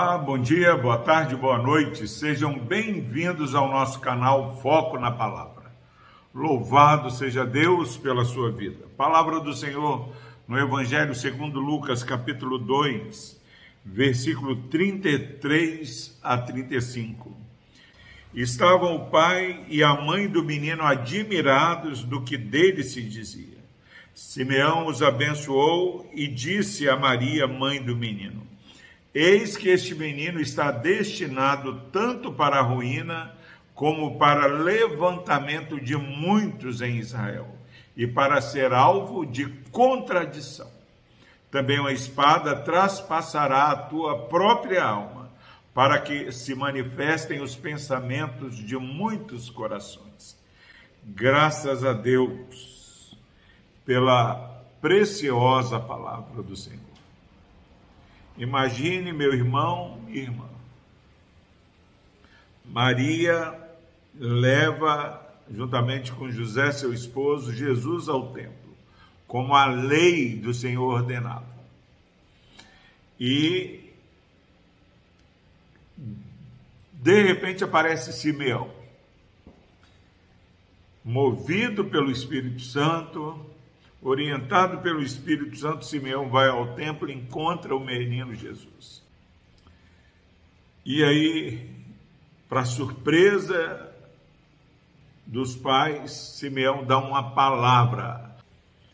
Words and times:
Bom 0.00 0.38
dia, 0.38 0.74
boa 0.78 0.96
tarde, 0.96 1.36
boa 1.36 1.58
noite. 1.58 2.08
Sejam 2.08 2.58
bem-vindos 2.58 3.54
ao 3.54 3.68
nosso 3.68 4.00
canal 4.00 4.58
Foco 4.62 4.98
na 4.98 5.10
Palavra. 5.10 5.70
Louvado 6.34 7.10
seja 7.10 7.44
Deus 7.44 7.98
pela 7.98 8.24
sua 8.24 8.50
vida. 8.50 8.86
Palavra 8.96 9.40
do 9.40 9.52
Senhor 9.52 10.08
no 10.48 10.58
Evangelho 10.58 11.14
segundo 11.14 11.60
Lucas, 11.60 12.02
capítulo 12.02 12.56
2, 12.56 13.38
versículo 13.84 14.56
33 14.56 16.18
a 16.22 16.38
35. 16.38 17.36
Estavam 18.32 18.96
o 18.96 19.10
pai 19.10 19.66
e 19.68 19.82
a 19.82 19.94
mãe 19.94 20.26
do 20.26 20.42
menino 20.42 20.82
admirados 20.82 22.04
do 22.04 22.22
que 22.22 22.38
dele 22.38 22.82
se 22.82 23.02
dizia. 23.02 23.58
Simeão 24.14 24.86
os 24.86 25.02
abençoou 25.02 26.10
e 26.14 26.26
disse 26.26 26.88
a 26.88 26.96
Maria, 26.96 27.46
mãe 27.46 27.82
do 27.82 27.94
menino: 27.94 28.48
Eis 29.14 29.56
que 29.56 29.68
este 29.68 29.94
menino 29.94 30.40
está 30.40 30.70
destinado 30.70 31.82
tanto 31.92 32.32
para 32.32 32.58
a 32.58 32.62
ruína 32.62 33.34
como 33.74 34.18
para 34.18 34.46
levantamento 34.46 35.80
de 35.80 35.96
muitos 35.96 36.80
em 36.80 36.98
Israel 36.98 37.48
e 37.96 38.06
para 38.06 38.40
ser 38.40 38.72
alvo 38.72 39.26
de 39.26 39.46
contradição. 39.72 40.70
Também 41.50 41.80
uma 41.80 41.92
espada 41.92 42.54
traspassará 42.54 43.70
a 43.70 43.76
tua 43.76 44.26
própria 44.26 44.84
alma, 44.84 45.30
para 45.74 45.98
que 45.98 46.30
se 46.30 46.54
manifestem 46.54 47.40
os 47.40 47.56
pensamentos 47.56 48.56
de 48.56 48.76
muitos 48.76 49.50
corações. 49.50 50.38
Graças 51.02 51.84
a 51.84 51.92
Deus 51.92 53.16
pela 53.84 54.62
preciosa 54.80 55.80
palavra 55.80 56.42
do 56.42 56.54
Senhor. 56.54 56.89
Imagine, 58.40 59.12
meu 59.12 59.34
irmão 59.34 60.00
e 60.08 60.18
irmã, 60.18 60.48
Maria 62.64 63.54
leva, 64.14 65.20
juntamente 65.50 66.10
com 66.10 66.30
José, 66.30 66.72
seu 66.72 66.90
esposo, 66.94 67.52
Jesus 67.52 68.08
ao 68.08 68.32
templo, 68.32 68.74
como 69.26 69.54
a 69.54 69.66
lei 69.66 70.36
do 70.36 70.54
Senhor 70.54 70.82
ordenava. 70.90 71.54
E 73.20 73.90
de 76.94 77.22
repente 77.22 77.62
aparece 77.62 78.10
Simeão, 78.10 78.72
movido 81.04 81.84
pelo 81.84 82.10
Espírito 82.10 82.62
Santo, 82.62 83.38
Orientado 84.02 84.78
pelo 84.78 85.02
Espírito 85.02 85.58
Santo, 85.58 85.84
Simeão 85.84 86.30
vai 86.30 86.48
ao 86.48 86.74
templo 86.74 87.10
e 87.10 87.14
encontra 87.14 87.76
o 87.76 87.84
menino 87.84 88.34
Jesus. 88.34 89.02
E 90.86 91.04
aí, 91.04 91.70
para 92.48 92.64
surpresa 92.64 93.94
dos 95.26 95.54
pais, 95.54 96.12
Simeão 96.12 96.82
dá 96.82 96.96
uma 96.96 97.34
palavra. 97.34 98.36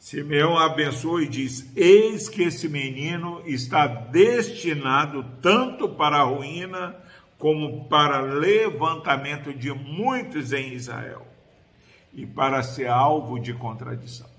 Simeão 0.00 0.58
abençoa 0.58 1.22
e 1.22 1.28
diz: 1.28 1.70
Eis 1.76 2.28
que 2.28 2.42
esse 2.42 2.68
menino 2.68 3.40
está 3.46 3.86
destinado 3.86 5.24
tanto 5.40 5.88
para 5.90 6.16
a 6.16 6.24
ruína 6.24 6.96
como 7.38 7.84
para 7.84 8.20
levantamento 8.20 9.54
de 9.54 9.72
muitos 9.72 10.52
em 10.52 10.72
Israel 10.72 11.24
e 12.12 12.26
para 12.26 12.64
ser 12.64 12.88
alvo 12.88 13.38
de 13.38 13.54
contradição 13.54 14.37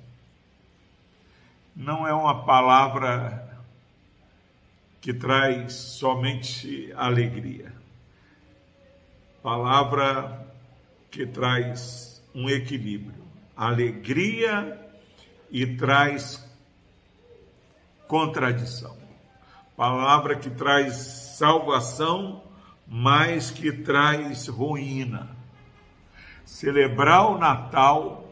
não 1.80 2.06
é 2.06 2.14
uma 2.14 2.44
palavra 2.44 3.58
que 5.00 5.14
traz 5.14 5.72
somente 5.72 6.92
alegria. 6.94 7.72
Palavra 9.42 10.46
que 11.10 11.26
traz 11.26 12.22
um 12.36 12.50
equilíbrio, 12.50 13.24
alegria 13.56 14.78
e 15.50 15.66
traz 15.78 16.46
contradição. 18.10 18.98
Palavra 19.78 20.36
que 20.36 20.50
traz 20.50 20.96
salvação, 21.38 22.44
mas 22.86 23.52
que 23.52 23.72
traz 23.72 24.50
ruína. 24.50 25.30
Celebrar 26.44 27.32
o 27.32 27.38
Natal 27.38 28.29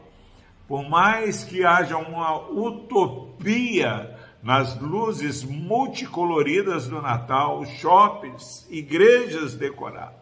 por 0.68 0.86
mais 0.86 1.42
que 1.42 1.64
haja 1.64 1.96
uma 1.96 2.46
utopia 2.50 4.14
nas 4.42 4.78
luzes 4.78 5.42
multicoloridas 5.42 6.86
do 6.86 7.00
Natal, 7.00 7.64
shoppings, 7.64 8.66
igrejas 8.70 9.54
decoradas, 9.54 10.14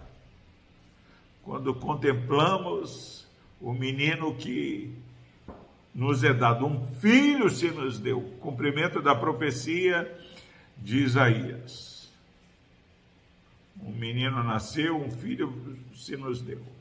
quando 1.42 1.74
contemplamos 1.74 3.26
o 3.60 3.72
menino 3.72 4.36
que 4.36 4.94
nos 5.92 6.22
é 6.22 6.32
dado, 6.32 6.64
um 6.64 6.86
filho 6.98 7.50
se 7.50 7.68
nos 7.70 7.98
deu, 7.98 8.20
cumprimento 8.40 9.02
da 9.02 9.14
profecia 9.16 10.08
de 10.78 10.98
Isaías. 10.98 12.08
Um 13.82 13.90
menino 13.90 14.44
nasceu, 14.44 14.96
um 14.96 15.10
filho 15.10 15.76
se 15.94 16.16
nos 16.16 16.40
deu 16.40 16.75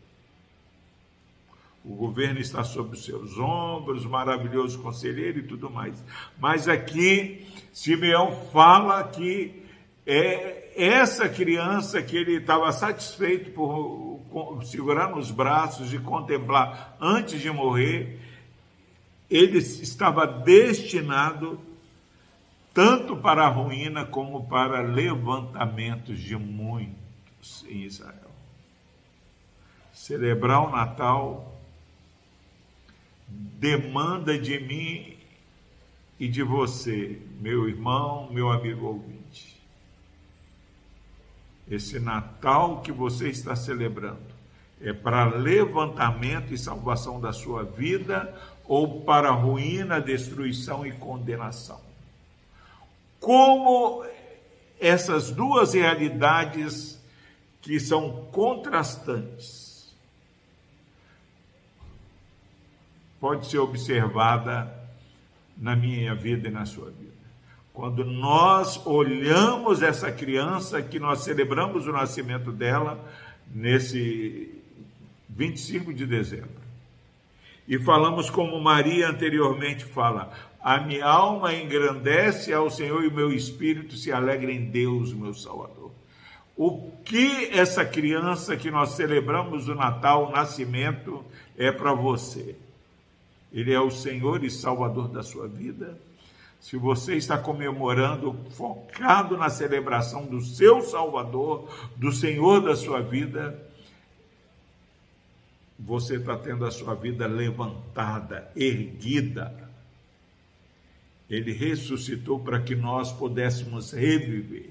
o 1.87 1.93
governo 1.93 2.39
está 2.39 2.63
sob 2.63 2.95
os 2.95 3.05
seus 3.05 3.37
ombros, 3.37 4.05
maravilhoso 4.05 4.81
conselheiro 4.81 5.39
e 5.39 5.43
tudo 5.43 5.69
mais. 5.69 6.03
Mas 6.39 6.67
aqui, 6.67 7.45
Simeão 7.71 8.31
fala 8.51 9.03
que 9.03 9.63
é 10.05 10.73
essa 10.75 11.29
criança 11.29 12.01
que 12.01 12.17
ele 12.17 12.37
estava 12.37 12.71
satisfeito 12.71 13.51
por 13.51 14.63
segurar 14.63 15.09
nos 15.09 15.31
braços 15.31 15.93
e 15.93 15.99
contemplar 15.99 16.97
antes 16.99 17.39
de 17.39 17.51
morrer, 17.51 18.19
ele 19.29 19.59
estava 19.59 20.25
destinado 20.25 21.59
tanto 22.73 23.15
para 23.15 23.45
a 23.45 23.49
ruína 23.49 24.05
como 24.05 24.47
para 24.47 24.81
levantamentos 24.81 26.19
de 26.19 26.35
muitos 26.35 27.65
em 27.69 27.83
Israel. 27.83 28.31
Celebrar 29.93 30.67
o 30.67 30.69
Natal 30.69 31.54
demanda 33.27 34.37
de 34.37 34.59
mim 34.59 35.17
e 36.19 36.27
de 36.27 36.43
você, 36.43 37.19
meu 37.39 37.67
irmão, 37.67 38.29
meu 38.31 38.49
amigo 38.49 38.85
ouvinte. 38.85 39.61
Esse 41.69 41.99
Natal 41.99 42.81
que 42.81 42.91
você 42.91 43.29
está 43.29 43.55
celebrando 43.55 44.35
é 44.79 44.93
para 44.93 45.25
levantamento 45.25 46.53
e 46.53 46.57
salvação 46.57 47.19
da 47.19 47.33
sua 47.33 47.63
vida 47.63 48.33
ou 48.65 49.01
para 49.01 49.31
ruína, 49.31 49.99
destruição 49.99 50.85
e 50.85 50.91
condenação? 50.91 51.81
Como 53.19 54.05
essas 54.79 55.31
duas 55.31 55.73
realidades 55.73 57.01
que 57.61 57.79
são 57.79 58.27
contrastantes 58.31 59.64
pode 63.19 63.47
ser 63.47 63.59
observada 63.59 64.71
na 65.57 65.75
minha 65.75 66.13
vida 66.13 66.47
e 66.47 66.51
na 66.51 66.65
sua 66.65 66.89
vida. 66.89 67.15
Quando 67.73 68.05
nós 68.05 68.85
olhamos 68.85 69.81
essa 69.81 70.11
criança 70.11 70.81
que 70.81 70.99
nós 70.99 71.23
celebramos 71.23 71.87
o 71.87 71.91
nascimento 71.91 72.51
dela 72.51 73.03
nesse 73.53 74.49
25 75.29 75.93
de 75.93 76.05
dezembro. 76.05 76.65
E 77.67 77.77
falamos 77.79 78.29
como 78.29 78.61
Maria 78.61 79.09
anteriormente 79.09 79.83
fala: 79.83 80.31
a 80.61 80.79
minha 80.79 81.05
alma 81.05 81.53
engrandece 81.53 82.53
ao 82.53 82.69
Senhor 82.69 83.03
e 83.03 83.07
o 83.07 83.13
meu 83.13 83.31
espírito 83.31 83.95
se 83.95 84.11
alegra 84.11 84.51
em 84.51 84.65
Deus, 84.65 85.13
meu 85.13 85.33
Salvador. 85.33 85.91
O 86.55 86.91
que 87.03 87.49
essa 87.51 87.83
criança 87.83 88.55
que 88.55 88.71
nós 88.71 88.91
celebramos 88.91 89.67
o 89.67 89.75
Natal, 89.75 90.27
o 90.27 90.31
nascimento, 90.31 91.25
é 91.57 91.71
para 91.71 91.93
você? 91.93 92.55
Ele 93.55 93.71
é 93.71 93.79
o 93.79 93.89
Senhor 93.89 94.43
e 94.43 94.51
Salvador 94.51 95.07
da 95.07 95.23
sua 95.23 95.47
vida. 95.47 95.97
Se 96.59 96.75
você 96.75 97.15
está 97.15 97.37
comemorando, 97.37 98.35
focado 98.49 99.37
na 99.37 99.49
celebração 99.49 100.25
do 100.25 100.41
seu 100.41 100.81
Salvador, 100.81 101.69
do 101.95 102.11
Senhor 102.11 102.59
da 102.59 102.75
sua 102.75 103.01
vida, 103.01 103.57
você 105.79 106.17
está 106.17 106.37
tendo 106.37 106.65
a 106.65 106.71
sua 106.71 106.95
vida 106.95 107.27
levantada, 107.27 108.51
erguida. 108.57 109.53
Ele 111.29 111.53
ressuscitou 111.53 112.41
para 112.41 112.59
que 112.59 112.75
nós 112.75 113.13
pudéssemos 113.13 113.93
reviver. 113.93 114.69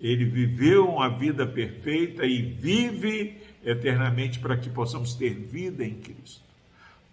Ele 0.00 0.24
viveu 0.24 0.88
uma 0.88 1.08
vida 1.08 1.44
perfeita 1.44 2.24
e 2.24 2.40
vive 2.40 3.36
eternamente 3.64 4.38
para 4.38 4.56
que 4.56 4.70
possamos 4.70 5.14
ter 5.14 5.34
vida 5.34 5.84
em 5.84 5.94
Cristo. 5.94 6.49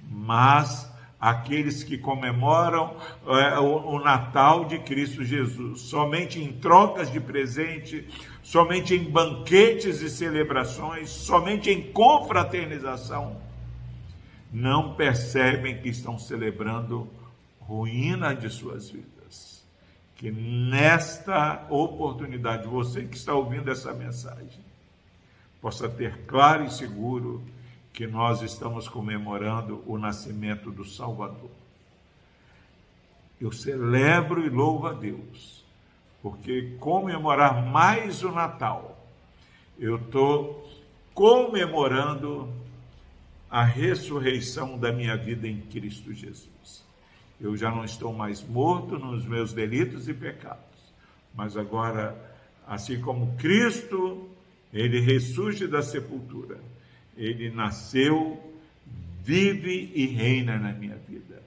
Mas 0.02 0.92
aqueles 1.20 1.84
que 1.84 1.98
comemoram 1.98 2.96
é, 3.26 3.60
o, 3.60 3.96
o, 3.96 4.00
Natal 4.00 4.66
de 4.66 4.80
Cristo 4.80 5.24
Jesus, 5.24 5.82
somente 5.82 6.40
em 6.40 6.54
trocas 6.54 7.12
de 7.12 7.20
presente, 7.20 8.08
somente 8.44 8.94
em 8.94 9.04
banquetes 9.04 10.02
e 10.02 10.10
celebrações, 10.10 11.10
somente 11.10 11.72
em 11.72 11.92
confraternização, 11.92 13.38
não 14.52 14.96
percebem 14.96 15.82
que 15.82 15.90
estão 15.90 16.18
celebrando 16.18 17.10
ruína 17.60 18.34
de 18.34 18.50
suas 18.50 18.90
vidas. 18.90 19.66
Que 20.16 20.32
nesta 20.32 21.68
oportunidade, 21.70 22.68
você 22.68 23.04
que 23.04 23.18
está 23.18 23.34
ouvindo 23.34 23.70
essa 23.70 23.94
mensagem, 23.94 24.66
possa 25.62 25.90
ter 25.90 26.26
claro 26.26 26.64
e 26.64 26.72
seguro 26.72 27.44
que 27.98 28.06
nós 28.06 28.44
estamos 28.44 28.88
comemorando 28.88 29.84
o 29.88 29.98
nascimento 29.98 30.70
do 30.70 30.86
Salvador. 30.86 31.50
Eu 33.42 33.52
celebro 33.52 34.46
e 34.46 34.50
louvo 34.50 34.86
a 34.86 34.94
Deus, 34.94 35.66
porque 36.22 36.76
comemorar 36.80 37.66
mais 37.66 38.22
o 38.22 38.32
Natal, 38.32 39.04
eu 39.80 39.96
estou 39.96 40.70
comemorando 41.12 42.54
a 43.50 43.64
ressurreição 43.64 44.78
da 44.78 44.92
minha 44.92 45.18
vida 45.18 45.48
em 45.48 45.62
Cristo 45.62 46.14
Jesus. 46.14 46.86
Eu 47.42 47.58
já 47.58 47.72
não 47.72 47.84
estou 47.84 48.14
mais 48.14 48.48
morto 48.48 49.00
nos 49.00 49.26
meus 49.26 49.54
delitos 49.54 50.08
e 50.08 50.14
pecados, 50.14 50.94
mas 51.34 51.58
agora, 51.58 52.16
assim 52.68 53.02
como 53.02 53.36
Cristo, 53.38 54.30
ele 54.72 55.00
ressurge 55.00 55.66
da 55.66 55.82
sepultura 55.82 56.77
ele 57.18 57.50
nasceu, 57.50 58.40
vive 59.24 59.92
e 59.94 60.06
reina 60.06 60.58
na 60.58 60.72
minha 60.72 60.96
vida. 60.96 61.42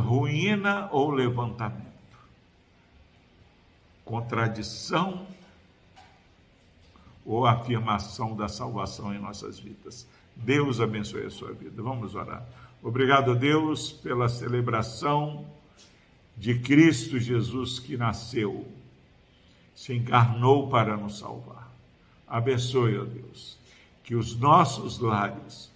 Ruína 0.00 0.88
ou 0.90 1.10
levantamento? 1.10 1.88
Contradição 4.04 5.26
ou 7.24 7.46
afirmação 7.46 8.34
da 8.34 8.48
salvação 8.48 9.14
em 9.14 9.18
nossas 9.20 9.60
vidas? 9.60 10.08
Deus 10.34 10.80
abençoe 10.80 11.26
a 11.26 11.30
sua 11.30 11.52
vida. 11.52 11.80
Vamos 11.82 12.14
orar. 12.14 12.44
Obrigado, 12.82 13.36
Deus, 13.36 13.92
pela 13.92 14.28
celebração 14.28 15.46
de 16.36 16.58
Cristo 16.58 17.18
Jesus 17.18 17.78
que 17.78 17.96
nasceu, 17.96 18.66
se 19.74 19.94
encarnou 19.94 20.68
para 20.68 20.96
nos 20.96 21.18
salvar. 21.18 21.70
Abençoe, 22.26 22.98
ó 22.98 23.04
Deus 23.04 23.59
que 24.10 24.16
os 24.16 24.34
nossos 24.34 24.98
lares 24.98 25.70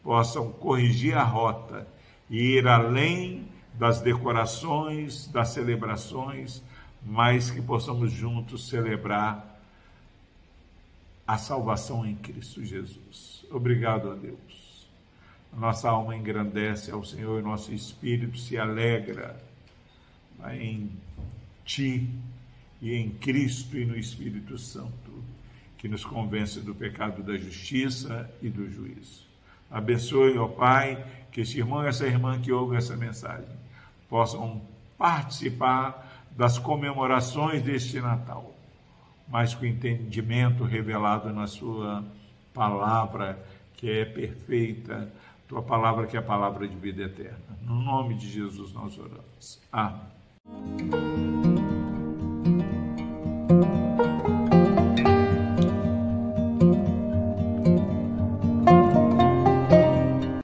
possam 0.00 0.52
corrigir 0.52 1.18
a 1.18 1.24
rota 1.24 1.88
e 2.30 2.56
ir 2.56 2.68
além 2.68 3.48
das 3.74 4.00
decorações, 4.00 5.26
das 5.26 5.48
celebrações, 5.48 6.62
mas 7.04 7.50
que 7.50 7.60
possamos 7.60 8.12
juntos 8.12 8.68
celebrar 8.68 9.60
a 11.26 11.36
salvação 11.36 12.06
em 12.06 12.14
Cristo 12.14 12.64
Jesus. 12.64 13.44
Obrigado 13.50 14.12
a 14.12 14.14
Deus. 14.14 14.88
Nossa 15.52 15.90
alma 15.90 16.14
engrandece 16.14 16.92
ao 16.92 17.02
Senhor 17.02 17.40
e 17.40 17.42
nosso 17.42 17.74
espírito 17.74 18.38
se 18.38 18.56
alegra 18.56 19.42
em 20.52 20.92
Ti 21.64 22.08
e 22.80 22.94
em 22.94 23.10
Cristo 23.10 23.76
e 23.76 23.84
no 23.84 23.98
Espírito 23.98 24.56
Santo 24.58 25.10
que 25.80 25.88
nos 25.88 26.04
convence 26.04 26.60
do 26.60 26.74
pecado 26.74 27.22
da 27.22 27.36
justiça 27.38 28.30
e 28.42 28.50
do 28.50 28.68
juízo. 28.68 29.24
Abençoe, 29.70 30.36
ó 30.36 30.46
Pai, 30.46 31.02
que 31.32 31.40
esse 31.40 31.58
irmão 31.58 31.82
e 31.82 31.88
essa 31.88 32.06
irmã 32.06 32.38
que 32.38 32.52
ouvem 32.52 32.76
essa 32.76 32.94
mensagem 32.98 33.48
possam 34.06 34.60
participar 34.98 36.26
das 36.36 36.58
comemorações 36.58 37.62
deste 37.62 37.98
Natal, 37.98 38.54
mas 39.26 39.54
com 39.54 39.64
entendimento 39.64 40.64
revelado 40.64 41.32
na 41.32 41.46
Sua 41.46 42.04
palavra, 42.52 43.42
que 43.74 43.90
é 43.90 44.04
perfeita, 44.04 45.10
Tua 45.48 45.62
palavra 45.62 46.06
que 46.06 46.14
é 46.14 46.20
a 46.20 46.22
palavra 46.22 46.68
de 46.68 46.76
vida 46.76 47.04
eterna. 47.04 47.58
No 47.62 47.80
nome 47.80 48.16
de 48.16 48.28
Jesus 48.28 48.74
nós 48.74 48.98
oramos. 48.98 49.58
Amém. 49.72 50.10